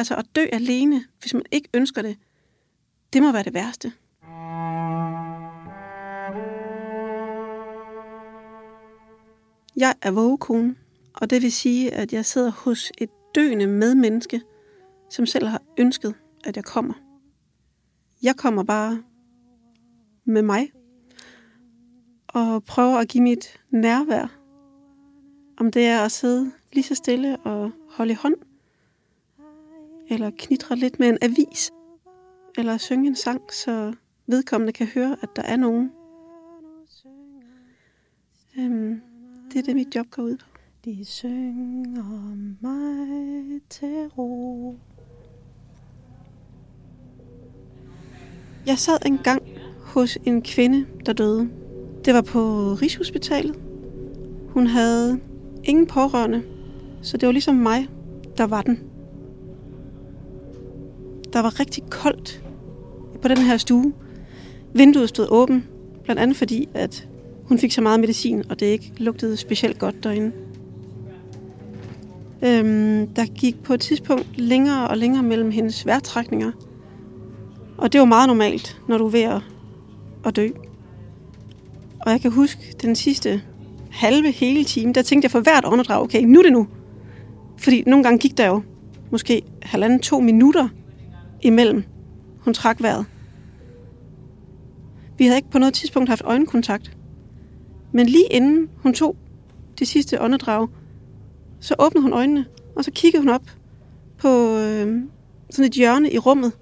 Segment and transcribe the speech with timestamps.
[0.00, 2.16] Altså at dø alene, hvis man ikke ønsker det,
[3.12, 3.92] det må være det værste.
[9.76, 10.76] Jeg er vågekone,
[11.14, 14.40] og det vil sige, at jeg sidder hos et døende medmenneske,
[15.10, 16.14] som selv har ønsket,
[16.44, 16.94] at jeg kommer.
[18.22, 19.02] Jeg kommer bare
[20.24, 20.72] med mig
[22.28, 24.38] og prøver at give mit nærvær.
[25.58, 28.34] Om det er at sidde lige så stille og holde i hånd,
[30.10, 31.70] eller knitre lidt med en avis,
[32.58, 33.94] eller synge en sang, så
[34.26, 35.90] vedkommende kan høre, at der er nogen.
[38.58, 39.00] Øhm,
[39.52, 40.46] det er det, mit job går ud på.
[40.84, 44.76] De synger mig til ro.
[48.66, 49.42] Jeg sad engang
[49.80, 51.50] hos en kvinde, der døde.
[52.04, 53.60] Det var på Rigshospitalet.
[54.48, 55.20] Hun havde
[55.64, 56.42] ingen pårørende,
[57.02, 57.88] så det var ligesom mig,
[58.36, 58.89] der var den.
[61.32, 62.42] Der var rigtig koldt
[63.22, 63.92] på den her stue.
[64.74, 65.64] Vinduet stod åben,
[66.04, 67.08] blandt andet fordi, at
[67.44, 70.32] hun fik så meget medicin, og det ikke lugtede specielt godt derinde.
[72.42, 76.52] Øhm, der gik på et tidspunkt længere og længere mellem hendes vejrtrækninger.
[77.78, 79.40] Og det var meget normalt, når du er ved at,
[80.24, 80.48] at dø.
[82.00, 83.42] Og jeg kan huske den sidste
[83.90, 86.66] halve hele time, der tænkte jeg for hvert åndedrag, okay, nu er det nu.
[87.58, 88.62] Fordi nogle gange gik der jo
[89.10, 90.68] måske halvanden to minutter
[91.42, 91.84] imellem
[92.40, 93.06] hun trak vejret.
[95.18, 96.96] Vi havde ikke på noget tidspunkt haft øjenkontakt.
[97.92, 99.16] Men lige inden hun tog
[99.78, 100.68] det sidste åndedrag,
[101.60, 102.46] så åbnede hun øjnene,
[102.76, 103.50] og så kiggede hun op
[104.18, 105.02] på øh,
[105.50, 106.52] sådan et hjørne i rummet.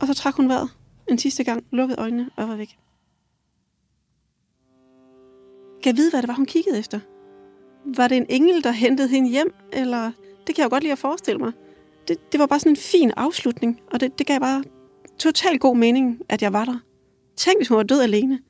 [0.00, 0.68] Og så trak hun vejret
[1.08, 2.78] en sidste gang, lukkede øjnene og var væk.
[5.82, 7.00] Kan jeg vide, hvad det var, hun kiggede efter?
[7.96, 9.54] Var det en engel, der hentede hende hjem?
[9.72, 10.12] Eller
[10.46, 11.52] det kan jeg jo godt lide at forestille mig.
[12.08, 14.64] Det, det var bare sådan en fin afslutning, og det, det gav bare
[15.18, 16.78] totalt god mening, at jeg var der.
[17.36, 18.40] Tænk, hvis hun var død alene.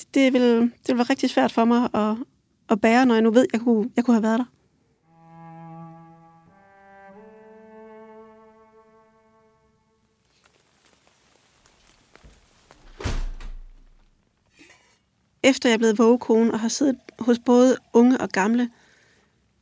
[0.00, 2.16] Det, det, ville, det ville være rigtig svært for mig at,
[2.70, 4.44] at bære, når jeg nu ved, at jeg kunne, jeg kunne have været der.
[15.44, 18.70] Efter jeg er blevet vågekone og har siddet hos både unge og gamle,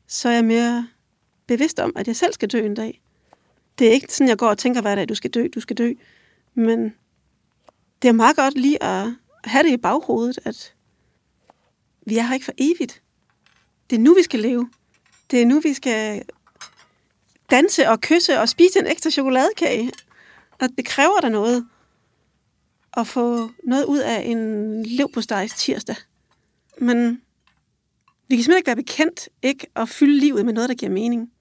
[0.06, 0.86] så er jeg mere
[1.50, 3.02] bevidst om, at jeg selv skal dø en dag.
[3.78, 5.78] Det er ikke sådan, jeg går og tænker hver dag, du skal dø, du skal
[5.78, 5.92] dø.
[6.54, 6.94] Men
[8.02, 9.06] det er meget godt lige at
[9.44, 10.74] have det i baghovedet, at
[12.06, 13.02] vi er her ikke for evigt.
[13.90, 14.70] Det er nu, vi skal leve.
[15.30, 16.22] Det er nu, vi skal
[17.50, 19.92] danse og kysse og spise en ekstra chokoladekage.
[20.60, 21.66] Og det kræver der noget
[22.96, 25.20] at få noget ud af en lev på
[25.56, 25.96] tirsdag.
[26.78, 27.22] Men
[28.28, 31.32] vi kan simpelthen ikke være bekendt ikke at fylde livet med noget, der giver mening.